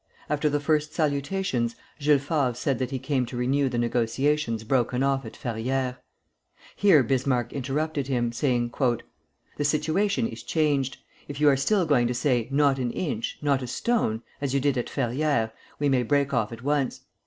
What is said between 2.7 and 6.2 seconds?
that he came to renew the negotiations broken off at Ferrières.